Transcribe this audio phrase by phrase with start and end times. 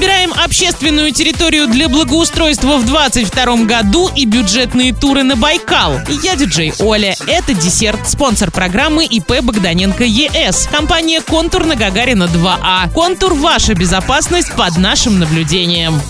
[0.00, 6.00] Выбираем общественную территорию для благоустройства в 2022 году и бюджетные туры на Байкал.
[6.22, 7.14] Я диджей Оля.
[7.26, 8.08] Это десерт.
[8.08, 10.70] Спонсор программы ИП Богданенко ЕС.
[10.72, 12.90] Компания «Контур» на Гагарина 2А.
[12.94, 16.00] «Контур»— ваша безопасность под нашим наблюдением.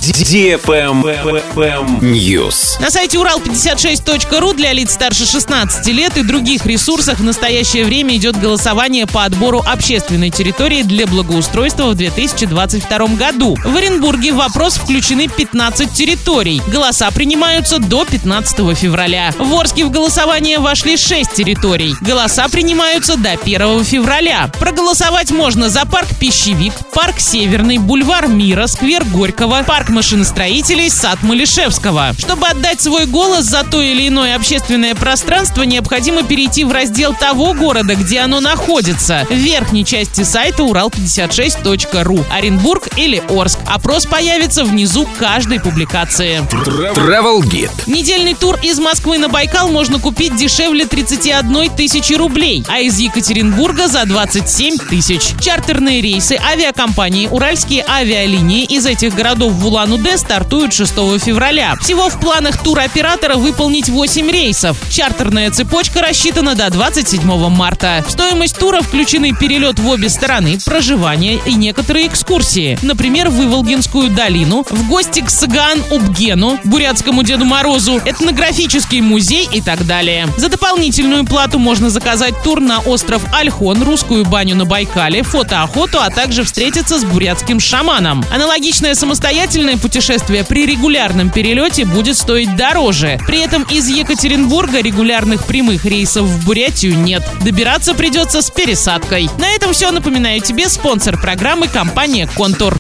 [2.01, 2.81] News.
[2.81, 8.39] На сайте урал56.ру для лиц старше 16 лет и других ресурсах в настоящее время идет
[8.39, 13.59] голосование по отбору общественной территории для благоустройства в 2022 году.
[13.65, 16.61] В Оренбурге в вопрос включены 15 территорий.
[16.67, 19.33] Голоса принимаются до 15 февраля.
[19.39, 21.95] В Орске в голосование вошли 6 территорий.
[22.03, 24.51] Голоса принимаются до 1 февраля.
[24.59, 32.13] Проголосовать можно за парк Пищевик, парк Северный, бульвар Мира, сквер Горького, парк машиностроителей, сад Малишевского.
[32.19, 37.55] Чтобы отдать свой голос за то или иное общественное пространство, необходимо перейти в раздел того
[37.55, 39.27] города, где оно находится.
[39.31, 42.27] В верхней части сайта урал56.ру.
[42.31, 43.59] Оренбург или Орск.
[43.71, 46.41] Опрос появится внизу каждой публикации.
[46.41, 47.71] Travel Guide.
[47.87, 53.87] Недельный тур из Москвы на Байкал можно купить дешевле 31 тысячи рублей, а из Екатеринбурга
[53.87, 55.35] за 27 тысяч.
[55.41, 61.77] Чартерные рейсы авиакомпании «Уральские авиалинии» из этих городов в Улан-Удэ стартуют 6 февраля.
[61.81, 64.77] Всего в планах туроператора выполнить 8 рейсов.
[64.91, 68.05] Чартерная цепочка рассчитана до 27 марта.
[68.05, 72.77] В стоимость тура включены перелет в обе стороны, проживание и некоторые экскурсии.
[72.83, 79.85] Например, в Иволгинскую долину, в гости к Сагаан-Убгену, бурятскому Деду Морозу, этнографический музей и так
[79.87, 80.29] далее.
[80.37, 86.11] За дополнительную плату можно заказать тур на остров Альхон, русскую баню на Байкале, фотоохоту, а
[86.11, 88.25] также встретиться с бурятским шаманом.
[88.33, 93.19] Аналогичное самостоятельное путешествие при регулярном перелете будет стоить дороже.
[93.27, 97.25] При этом из Екатеринбурга регулярных прямых рейсов в Бурятию нет.
[97.41, 99.29] Добираться придется с пересадкой.
[99.39, 99.91] На этом все.
[99.91, 102.61] Напоминаю тебе спонсор программы компания «Контур».